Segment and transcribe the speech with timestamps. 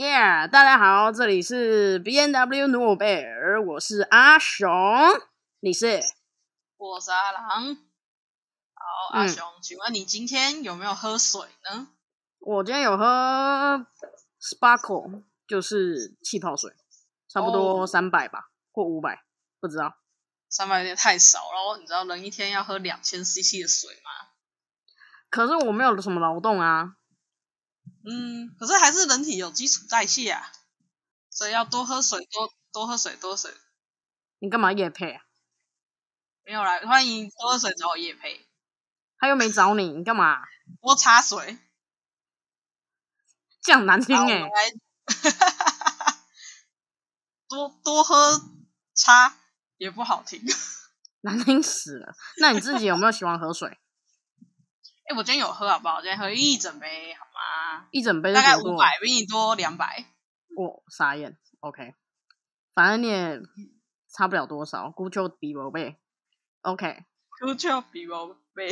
[0.00, 4.70] Yeah，大家好，这里是 B N W 努贝尔，我是阿雄，
[5.58, 6.00] 你是？
[6.76, 7.74] 我是阿郎。
[8.74, 11.88] 好，阿嗯雄，请问你今天有没有喝水呢？
[12.38, 13.84] 我今天有喝
[14.40, 16.72] Sparkle，就是气泡水，
[17.28, 19.24] 差不多哦三百吧，或五百，
[19.58, 19.96] 不知道。
[20.48, 24.28] 三百有点太少了，你知道人一天要喝两千 CC 的水吗？
[25.28, 26.94] 可是我没有什么劳动啊，
[28.10, 30.50] 嗯，可是还是人体有基础代谢啊，
[31.30, 33.52] 所以要多喝水，多多喝水，多喝水。
[34.38, 35.22] 你干嘛夜配啊？
[36.44, 38.48] 没有啦，欢迎多喝水找我叶配，
[39.18, 40.38] 他又没找你，你干嘛？
[40.80, 41.58] 多擦水。
[43.60, 44.70] 这样难听好， 我哎、们来
[47.48, 48.40] 多多喝
[48.94, 49.36] 茶
[49.76, 50.42] 也不好听。
[51.20, 52.14] 难听死了。
[52.38, 53.78] 那你自己有没有喜欢喝水？
[55.08, 55.96] 哎、我今天有喝好不好？
[55.96, 57.88] 我今天喝一整杯，好吗？
[57.90, 60.04] 一整杯大概五百，比你多两百。
[60.54, 61.38] 我傻眼。
[61.60, 61.94] OK，
[62.74, 63.40] 反正你也
[64.14, 65.96] 差不了多少，孤丘比我背。
[66.60, 67.04] OK，
[67.40, 68.68] 姑丘比我背。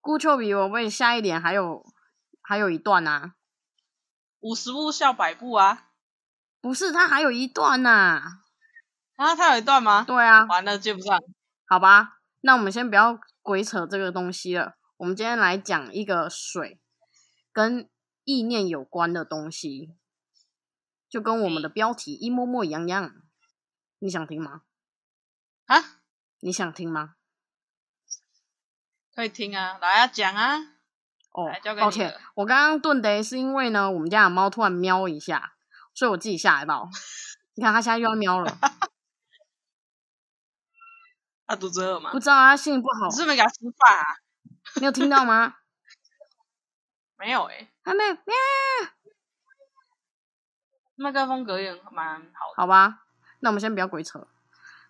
[0.00, 1.86] 孤丘比我背下一点还有
[2.42, 3.34] 还有一段啊，
[4.40, 5.90] 五十步笑百步啊！
[6.60, 8.20] 不是，它还有一段呐、
[9.14, 10.02] 啊，他有一段吗？
[10.04, 11.20] 对啊，完了接不上。
[11.68, 14.74] 好吧，那我们先不要鬼扯这个东西了。
[15.02, 16.80] 我们今天来讲一个水
[17.52, 17.90] 跟
[18.22, 19.96] 意念有关的东西，
[21.08, 23.12] 就跟我们的标题一模模一样样。
[23.98, 24.62] 你想听吗？
[25.66, 25.98] 啊，
[26.38, 27.16] 你想听吗？
[29.12, 30.58] 可以听啊，来啊讲啊。
[31.32, 35.54] 哦抱歉，我刚刚顿的是因为呢，我们家的猫突然喵一下，
[35.92, 36.88] 所以我自己吓到。
[37.54, 38.56] 你看它现在又要喵了，
[41.44, 42.20] 它肚子饿吗不？
[42.20, 44.06] 知道它心情不好你，是不是没给它吃饭啊？
[44.76, 45.56] 你有听到吗？
[47.18, 48.34] 没有诶、还没有喵，
[50.96, 52.54] 麦克风隔音蛮好的。
[52.56, 53.04] 好吧，
[53.40, 54.26] 那我们先不要鬼扯。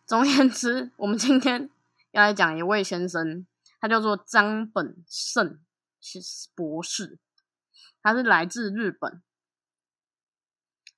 [0.06, 1.68] 总而言之，我们今天
[2.12, 3.46] 要来讲一位先生，
[3.80, 5.60] 他叫做张本胜
[6.54, 7.18] 博士，
[8.02, 9.22] 他是来自日本，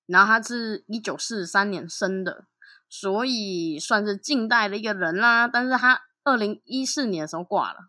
[0.07, 2.47] 然后他是一九四三年生的，
[2.89, 5.49] 所以算是近代的一个人啦。
[5.49, 7.89] 但是他二零一四年的时候挂了。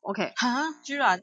[0.00, 1.22] OK，哈，居然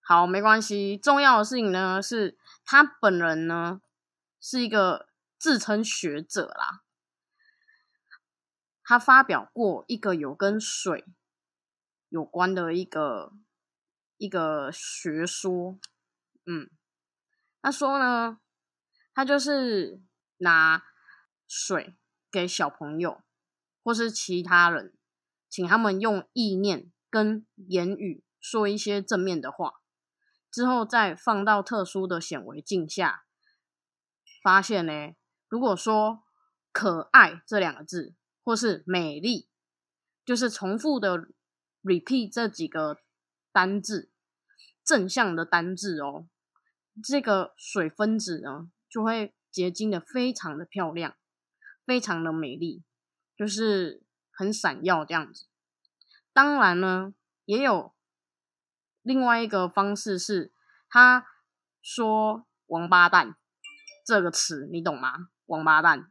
[0.00, 0.96] 好，没关系。
[0.96, 3.80] 重要的事情呢，是他本人呢
[4.40, 5.08] 是一个
[5.38, 6.82] 自称学者啦。
[8.82, 11.04] 他发表过一个有跟水
[12.08, 13.32] 有关的一个
[14.16, 15.78] 一个学说，
[16.46, 16.70] 嗯，
[17.62, 18.40] 他说呢，
[19.14, 20.00] 他就是
[20.38, 20.82] 拿
[21.46, 21.96] 水
[22.32, 23.22] 给小朋友
[23.84, 24.96] 或是其他人，
[25.48, 29.74] 请他们用意念跟言语说一些正面的话，
[30.50, 33.24] 之后再放到特殊的显微镜下，
[34.42, 35.14] 发现呢，
[35.48, 36.22] 如果说
[36.72, 39.48] “可爱”这两个字，或是“美丽”，
[40.24, 41.28] 就是重复的
[41.82, 42.98] repeat 这几个
[43.52, 44.10] 单字，
[44.84, 46.28] 正向的单字哦，
[47.02, 51.16] 这个水分子呢就会结晶的非常的漂亮，
[51.84, 52.84] 非常的美丽，
[53.36, 55.46] 就是很闪耀这样子。
[56.32, 57.12] 当然呢，
[57.44, 57.92] 也有
[59.02, 60.52] 另外一个方式是，
[60.88, 61.26] 他
[61.82, 63.34] 说“王八蛋”
[64.06, 65.28] 这个词，你懂吗？
[65.46, 66.10] 王八蛋，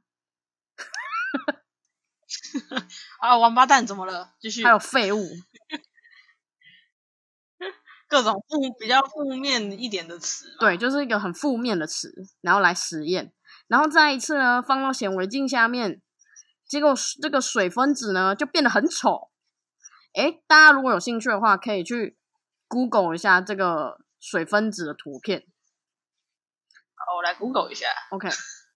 [3.19, 4.33] 啊，王八蛋怎么了？
[4.39, 4.71] 继续还。
[4.71, 5.23] 有废物，
[8.07, 10.55] 各种负比较负面一点的词。
[10.59, 13.33] 对，就是一个很负面的词，然后来实验，
[13.67, 16.01] 然后再一次呢放到显微镜下面，
[16.67, 19.28] 结果这个水分子呢就变得很丑。
[20.13, 22.17] 诶，大家如果有兴趣的话，可以去
[22.67, 25.45] Google 一下这个水分子的图片。
[26.95, 27.87] 好，我来 Google 一下。
[28.11, 28.27] OK，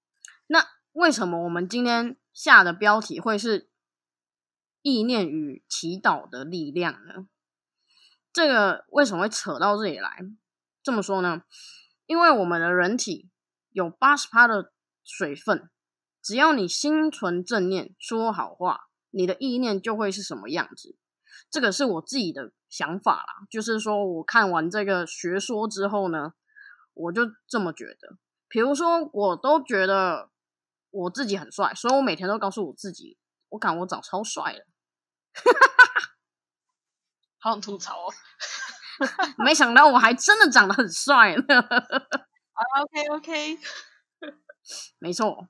[0.47, 3.69] 那为什么我们今天下的标题会是
[4.81, 7.27] 意念与祈祷的力量呢？
[8.31, 10.17] 这个为什么会扯到这里来？
[10.81, 11.43] 这么说呢？
[12.05, 13.29] 因为我们的人体
[13.69, 14.71] 有八十趴的
[15.03, 15.69] 水分，
[16.21, 20.97] 只要你心存正念，说好话，你的意念就会是什么样子。
[21.49, 26.33] 这个是我自己的想法啦，就是说我看完这个学说之后呢，
[26.93, 28.17] 我就这么觉得。
[28.47, 30.29] 比如说，我都觉得
[30.91, 33.17] 我自己很帅，所以我每天都告诉我自己，
[33.49, 34.65] 我感我长超帅了。
[37.39, 38.13] 好想吐槽哦。
[39.43, 43.57] 没想到我还真的长得很帅，OK OK。
[44.99, 45.47] 没错，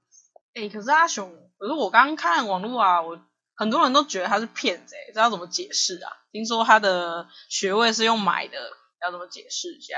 [0.55, 3.19] 哎、可是阿雄，可是我刚刚看网络啊，我
[3.63, 6.11] 很多人都觉得他是骗子、欸，这要怎么解释啊？
[6.33, 8.57] 听说他的学位是用买的，
[9.01, 9.95] 要怎么解释一下？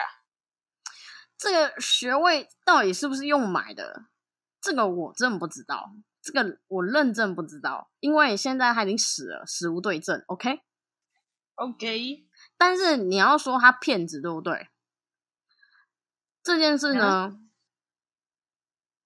[1.36, 4.06] 这个学位到底是不是用买的？
[4.62, 10.24] 这个我真不知道，这个我认真不知道，因为现在他已经死了，死无对证。
[10.28, 10.60] OK，OK。
[12.58, 14.70] 但是你要说他骗子，对不对？
[16.44, 17.40] 这件事呢，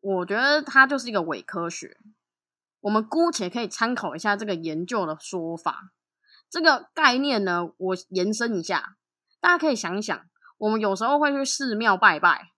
[0.02, 1.98] 我觉得他就是一个伪科学。
[2.82, 5.92] 我们姑且可以参考一下这个研究的说法。
[6.50, 8.96] 这个概念呢，我延伸一下，
[9.40, 10.20] 大家可以想一想。
[10.58, 12.52] 我们有时候会去寺庙拜拜，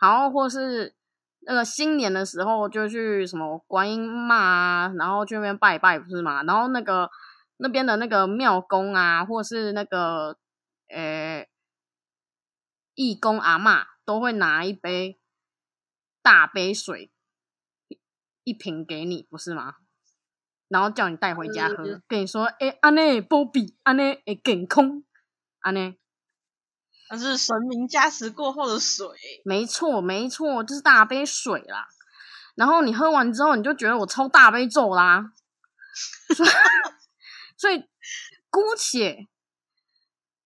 [0.00, 0.94] 然后或是
[1.40, 6.42] 那个新年的时候就去什么观音妈，然后去那边拜拜，不是吗？
[6.44, 7.10] 然后那个
[7.58, 10.38] 那边的那个庙公啊，或是那个
[10.88, 11.46] 呃
[12.94, 15.18] 义工阿妈，都会拿一杯
[16.22, 17.12] 大杯水
[18.46, 19.74] 一瓶给你，不是吗？
[20.68, 25.02] 然后叫你带回家喝，跟你说：“哎，安内波比，安内诶健康，
[25.60, 25.98] 安内。”
[27.10, 29.08] 那是神明加持过后的水，
[29.44, 31.88] 没错没错，就是大杯水啦。
[32.54, 35.32] 然后你喝完之后，你就觉得我抽大杯咒啦。
[37.56, 37.84] 所以，
[38.48, 39.26] 姑且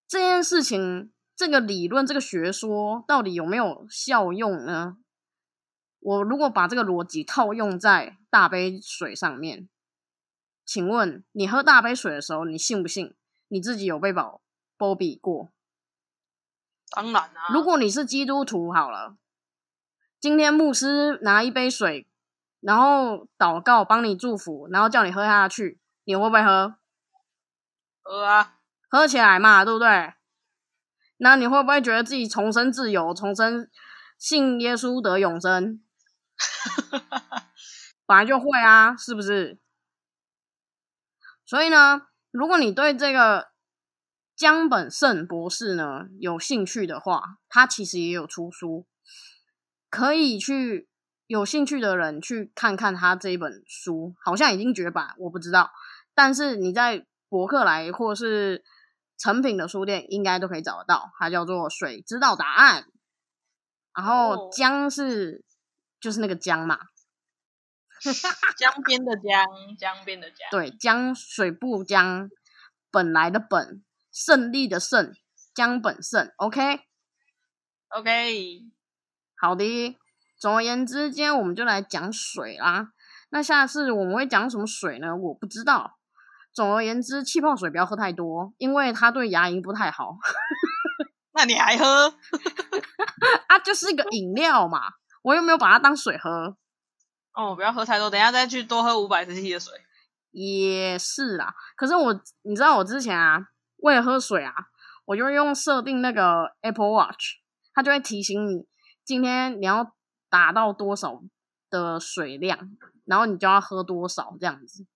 [0.09, 4.97] 这件事情，这个理论，这个学说到底有没有效用呢？
[6.01, 9.69] 我如果把这个逻辑套用在大杯水上面，
[10.65, 13.15] 请问你喝大杯水的时候，你信不信
[13.49, 14.41] 你自己有被保
[14.77, 15.51] 波比过？
[16.91, 17.53] 当然啊！
[17.53, 19.17] 如果你是基督徒，好了，
[20.19, 22.09] 今天牧师拿一杯水，
[22.61, 26.77] 然后祷告，帮你祝福，然后叫你喝下去，你会不会喝？
[28.03, 28.59] 喝啊，
[28.89, 30.15] 喝起来嘛，对不对？
[31.19, 33.69] 那你会不会觉得自己重生自由，重生
[34.19, 35.83] 信耶稣得永生？
[38.07, 39.59] 本来就会啊，是不是？
[41.45, 43.51] 所以呢，如果你对这个。
[44.37, 48.87] 江本胜博士呢，有兴趣的话，他其实也有出书，
[49.91, 50.89] 可以去
[51.27, 55.71] 有兴趣的人去看看他这一本书，好像已经绝版，我不知道。
[56.15, 58.65] 但是你在博客来或是
[59.19, 61.13] 成品的书店，应该都可以找得到。
[61.19, 62.85] 它叫做《水知道答案》，
[63.95, 65.45] 然后江是
[66.01, 66.79] 就是那个 江嘛，
[68.57, 69.45] 江边的江，
[69.79, 72.31] 江边的江，对，江水不江，
[72.91, 73.85] 本来的本。
[74.13, 75.15] 胜利的胜，
[75.55, 76.83] 江本胜，OK，OK，
[79.37, 79.97] 好的。
[80.37, 82.89] 总而言之，今天我们就来讲水啦。
[83.29, 85.15] 那下次我们会讲什么水呢？
[85.15, 85.97] 我不知道。
[86.53, 90.19] 总而言之，气泡水不要喝太多，因为它对牙龈不太好。
[91.33, 92.13] 那你还喝？
[93.47, 94.81] 啊，就是一个饮料嘛，
[95.23, 96.57] 我又没有把它当水喝。
[97.33, 99.73] 哦，不要喝太多，等下再去多喝五百 CC 的水。
[100.31, 103.49] 也是啦，可是我，你知道我之前啊。
[103.83, 104.53] 为了喝水啊，
[105.07, 107.39] 我就用设定那个 Apple Watch，
[107.73, 108.67] 它就会提醒你
[109.07, 109.97] 今天你要
[110.29, 111.23] 达到多少
[111.71, 112.77] 的水量，
[113.07, 114.87] 然后你就要喝多少这样子。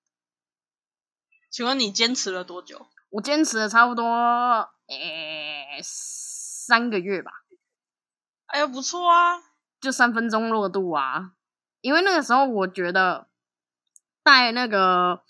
[1.49, 2.89] 请问你坚持了多久？
[3.09, 4.05] 我坚持了差不多
[4.89, 7.33] 诶三个月吧。
[8.45, 9.41] 哎呀，不错啊，
[9.85, 11.33] 就三分钟热度啊。
[11.83, 13.29] 因为那个时候我觉得
[14.23, 15.23] 戴那个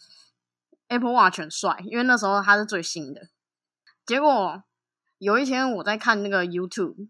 [0.86, 3.28] Apple Watch 很帅，因为那时候它是最新的。
[4.06, 4.62] 结果
[5.18, 7.08] 有一天我在看那个 YouTube，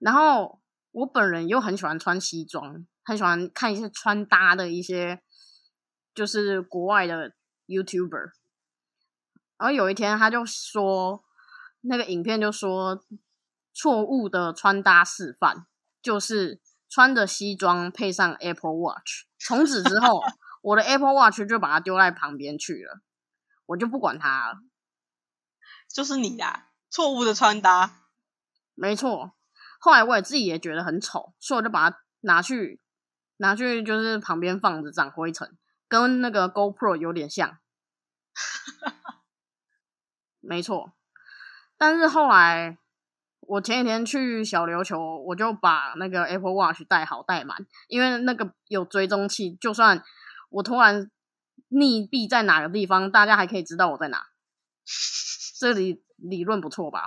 [0.00, 5.22] 然后我本人又很喜欢穿西装，很喜欢看一些穿搭的一些，
[6.12, 7.34] 就是国外的
[7.68, 8.32] YouTuber。
[9.58, 11.22] 然后有一天他就说，
[11.82, 13.04] 那个影片就说
[13.72, 15.66] 错误的穿搭示范，
[16.06, 19.24] 就是穿着西装配上 Apple Watch。
[19.40, 20.22] 从此之后，
[20.62, 23.00] 我的 Apple Watch 就把它丢在旁边去了，
[23.66, 24.58] 我就不管它了。
[25.92, 28.02] 就是你呀，错误的穿搭，
[28.76, 29.32] 没错。
[29.80, 32.80] 后来我也自己也觉得很丑，所以我就把它拿去
[33.38, 35.58] 拿去，就是旁边放着长灰尘，
[35.88, 37.58] 跟那个 GoPro 有点像。
[40.38, 40.92] 没错。
[41.76, 42.78] 但是后来
[43.48, 50.02] 我前几天去小琉球，我就把那个 Apple Watch 带好带满，因为那个有追踪器，就算
[50.50, 51.10] 我突然
[51.70, 54.26] 溺毙在哪个地方，大家还可以知道我在哪。
[55.58, 57.06] 这理理论不错吧？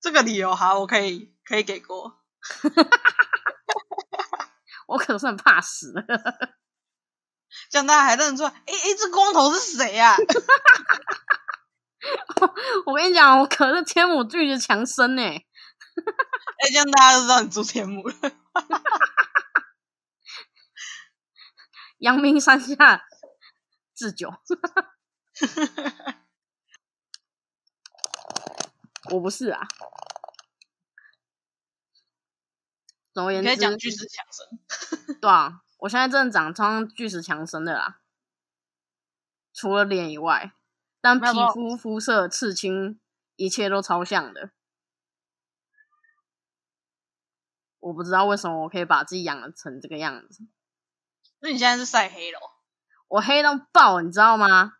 [0.00, 2.18] 这个理由好，我可以可以给过。
[4.88, 5.92] 我可是很怕死，
[7.70, 8.50] 这样大家还认出来。
[8.50, 10.16] 哎哎，这光头是谁 呀？
[12.84, 15.22] 我跟你讲，我可是天母巨的强森呢。
[16.62, 18.14] 哎，这样大家都知道你住天母了。
[21.98, 23.04] 阳明山下
[23.94, 24.32] 智久。
[29.10, 29.66] 我不是啊。
[33.12, 35.18] 总而言之，你可以讲巨石强森。
[35.20, 38.00] 对啊，我现在真的长成巨石强森的啦，
[39.52, 40.52] 除了脸以外，
[41.00, 43.00] 但皮肤、肤色、刺青，
[43.34, 44.52] 一切都超像的。
[47.82, 50.46] 我不知道为什么我可以把自己养成这个样子，
[51.40, 52.46] 那你现在是晒黑了哦？
[53.08, 54.74] 我黑到爆，你知道吗？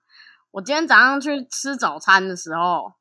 [0.53, 2.95] 我今天早上去吃早餐的时候，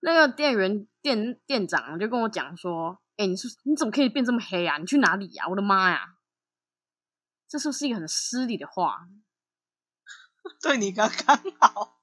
[0.00, 4.76] 那个店员店店长就跟我讲说：“哎、你是你怎么可以变这么黑啊？
[4.76, 6.16] 你去哪里呀、我的妈呀！”
[7.48, 9.08] 这是不是一个很失礼的话？
[10.60, 11.98] 对你刚刚好，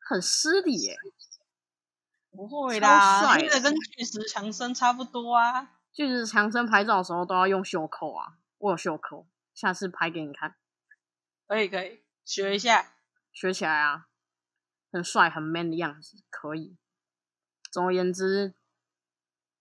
[0.00, 0.96] 很失礼耶、
[2.32, 5.78] 不会啦，黑的跟巨石强森差不多啊。
[5.92, 10.56] 巨石强森拍照的时候都要用袖扣啊，我有袖扣，下次拍给你看，
[11.46, 12.94] 可以可以，学一下。
[13.32, 14.08] 学起来啊，
[14.90, 16.76] 很帅很 man 的样子，可以。
[17.70, 18.54] 总而言之，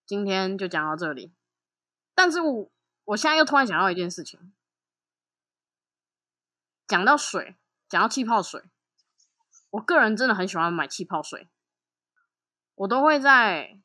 [0.05, 1.33] 今天就讲到这里。
[2.13, 2.71] 但是我
[3.05, 4.53] 我现在又突然想到一件事情，
[6.87, 7.55] 讲到水，
[7.87, 8.63] 讲到气泡水，
[9.71, 11.49] 我个人真的很喜欢买气泡水，
[12.81, 13.77] 我都会在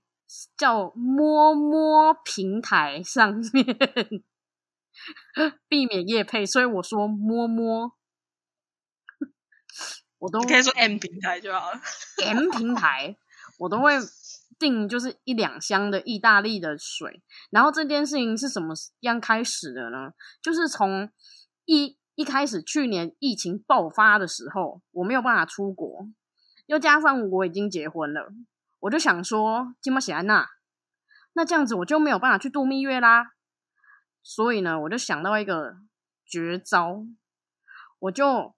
[0.56, 3.76] 叫摸摸平台上面
[5.68, 7.92] 避免夜配，所以我说摸摸，
[10.18, 11.80] 我都你可以说 M 平台就好了。
[12.24, 13.18] M 平台，
[13.58, 13.92] 我都会
[14.58, 17.22] 订就是一两箱的意大利的水。
[17.50, 20.14] 然后这件事情是什么样开始的呢？
[20.40, 21.10] 就是从
[21.66, 26.08] 一一开始去年疫情爆发的时候，我没有办法出国，
[26.64, 28.32] 又加上我已经结婚了，
[28.86, 30.48] 我就想说，金马喜安娜，
[31.32, 33.32] 那这样子我就没有办法去度蜜月啦。
[34.22, 35.78] 所以呢，我就想到一个
[36.24, 37.04] 绝招，
[37.98, 38.54] 我就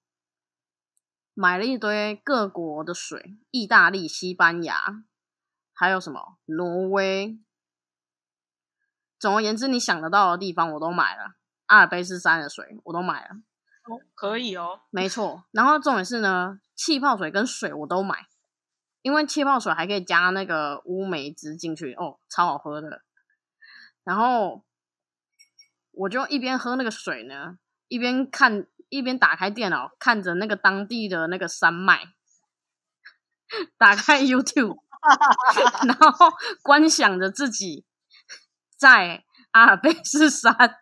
[1.33, 5.03] 买了一堆各国的水，意大利、西班牙，
[5.73, 7.39] 还有什么挪威。
[9.19, 11.37] 总而言之，你想得到的地方我都买了。
[11.67, 13.35] 阿尔卑斯山的水我都买了，
[13.85, 14.83] 哦，可以哦。
[14.91, 15.45] 没错。
[15.53, 18.28] 然后重点是呢，气泡水跟水我都买，
[19.09, 23.01] 因为气泡水还可以加那个乌梅汁进去，哦，超好喝的。
[24.05, 24.63] 然后
[25.93, 27.57] 我就一边喝那个水呢，
[27.89, 32.13] 一边看，一边打开电脑看着那个当地的那个山脉，
[33.79, 34.77] 打开 YouTube，
[35.89, 36.29] 然后
[36.63, 37.87] 观想着自己
[38.77, 40.53] 在阿尔卑斯山。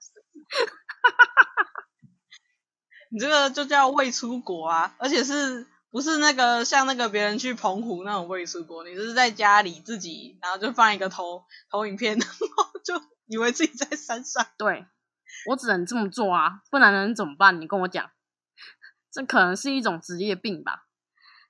[3.09, 8.85] 你这个就叫未出国啊，而且是不是那个像那个别人去澎湖那种未出国？
[8.85, 14.47] 你是在家里自己，然后就放一个投投影片，然后就以为自己在山上。
[14.59, 14.85] 对
[15.49, 17.59] 我只能这么做啊，不然能怎么办？
[17.59, 18.11] 你跟我讲，
[19.11, 20.85] 这可能是一种职业病吧。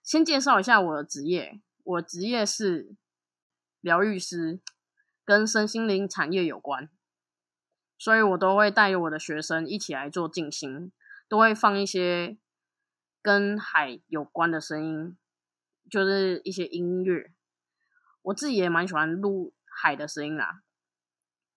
[0.05, 2.95] 先介绍一下我的职业，我职业是
[3.81, 4.61] 疗愈师，
[5.25, 6.89] 跟身心灵产业有关，
[7.99, 10.93] 所以我都会带着我的学生一起来做静心，
[11.29, 12.39] 都会放一些
[13.27, 15.19] 跟海有关的声音，
[15.91, 17.33] 就是一些音乐。
[18.23, 20.63] 我自己也蛮喜欢录海的声音啦，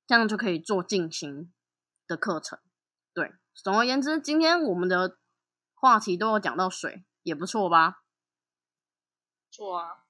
[0.07, 1.53] 这样就可以做静心
[2.07, 2.57] 的课程。
[3.13, 5.19] 对，总而言之，今天我们的
[5.75, 8.01] 话题都有讲到水，也不错吧？
[9.51, 10.05] 错啊，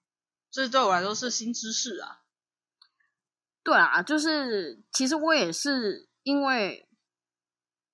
[0.49, 2.21] 这对我来说是新知识啊。
[3.61, 6.88] 对啊，就是其实我也是因为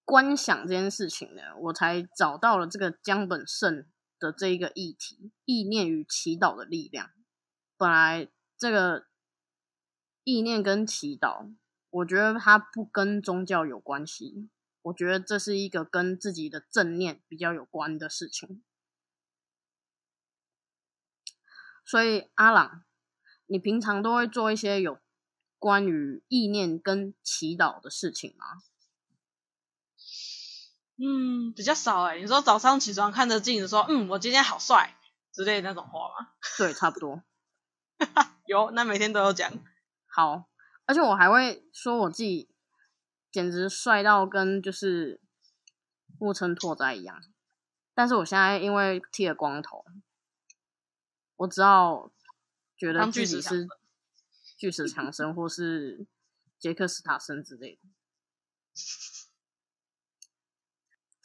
[0.05, 3.87] 观想这件事情呢，我才找到了这个江本胜
[4.19, 7.09] 的这一个议题——意念与祈祷的力量。
[7.75, 9.07] 本来这个
[10.23, 11.53] 意念跟祈祷，
[11.89, 14.47] 我觉得它不跟宗教有关系，
[14.83, 18.63] 我觉得这是一个跟自己的正念比较有关的事情。
[21.83, 22.83] 所以阿朗，
[23.47, 24.99] 你平常都会做一些有
[25.57, 28.61] 关于意念跟祈祷的事情吗？
[30.97, 34.95] 嗯，比较少哎、你说早上起床看着镜子说，嗯，我今天好帅
[35.33, 36.29] 之类的那种话吗？
[36.57, 37.21] 对，差不多。
[38.47, 39.51] 有，那每天都有讲。
[40.07, 40.49] 好，
[40.85, 42.49] 而且我还会说我自己
[43.31, 45.19] 简直帅到跟就是
[46.17, 47.21] 木村拓哉一样。
[47.93, 49.83] 但是我现在因为剃了光头，
[51.37, 52.11] 我只要
[52.77, 53.67] 觉得当自己是
[54.57, 56.05] 巨石强森巨石强森或是
[56.59, 57.89] 杰克斯塔森之类的。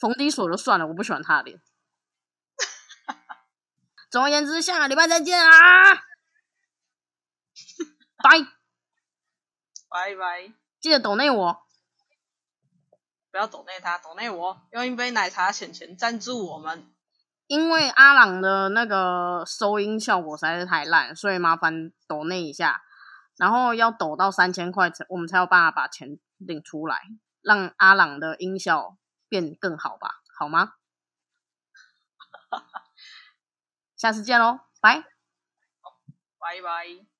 [0.01, 1.61] 冯迪所就算了，我不喜欢他的脸。
[4.09, 5.93] 总而言之，下个礼拜再见啊，
[8.17, 8.39] 拜！
[9.87, 11.57] 拜拜，记得抖内我。
[13.29, 16.91] 不要抖内他，抖内我，用一杯奶茶钱钱赞助我们。
[17.47, 22.81] 因为阿朗的那个收音效果实在是太烂，所以麻烦抖内一下，
[23.37, 26.99] 然后要抖到三千块，钱我们才有办法把钱领出来，
[27.41, 28.97] 让阿朗的音效
[29.31, 30.73] 变更好吧，好吗？
[33.95, 35.05] 下次见喽，拜。
[36.37, 37.10] 拜拜。